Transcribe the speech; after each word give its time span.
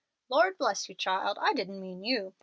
"Lord 0.29 0.57
bless 0.57 0.89
you, 0.89 0.95
child, 0.95 1.37
I 1.39 1.53
didn't 1.53 1.79
mean 1.79 2.03
you. 2.03 2.33